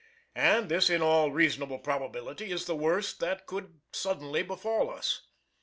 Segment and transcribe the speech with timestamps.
[0.33, 5.27] And this in all reasonable probability is the worst that could suddenly befall us.